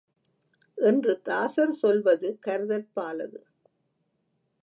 [0.77, 3.39] என்று தாசர் சொல்வது கருதற்பாலது.